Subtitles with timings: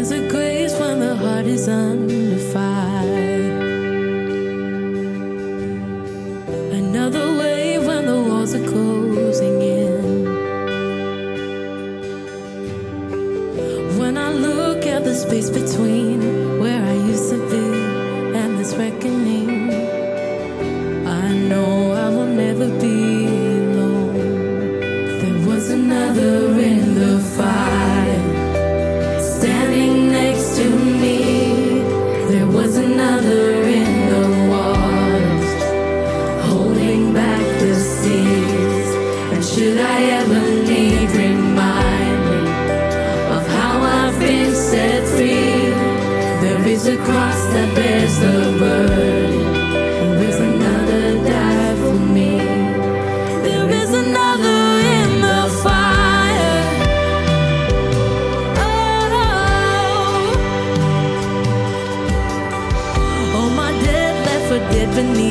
[0.00, 2.19] is a grace when the heart is on.
[47.04, 49.44] cross that bears the burden.
[50.18, 52.32] There is another die for me.
[53.46, 54.60] There is another
[54.98, 56.62] in the fire.
[58.66, 60.18] Oh, oh,
[63.38, 65.29] oh my dead left for dead beneath.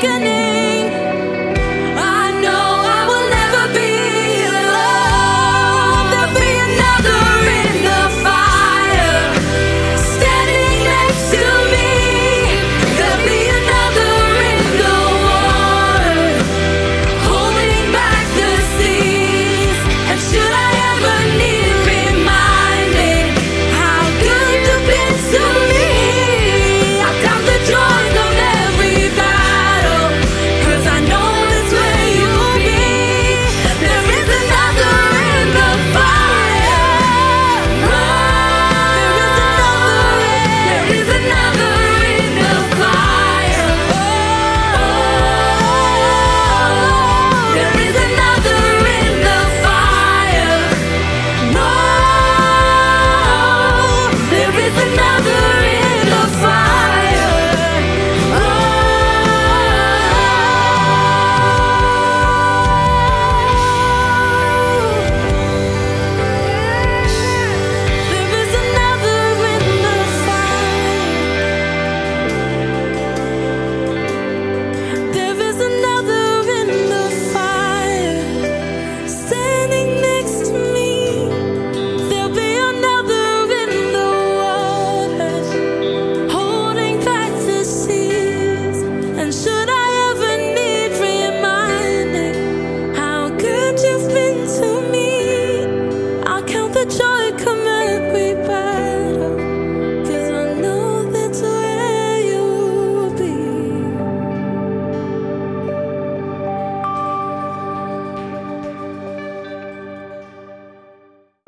[0.00, 0.37] agony